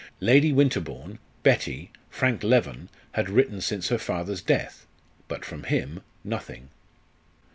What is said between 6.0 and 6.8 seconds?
nothing.